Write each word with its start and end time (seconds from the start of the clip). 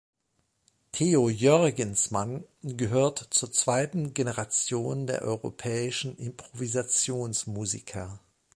Theo 0.93 1.29
Jörgensmann 1.29 2.43
gehört 2.63 3.19
zur 3.29 3.51
zweiten 3.51 4.15
Generation 4.15 5.05
der 5.05 5.21
europäischen 5.21 6.17
Improvisationsmusiker. 6.17 8.19